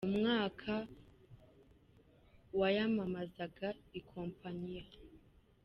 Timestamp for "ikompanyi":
3.99-4.69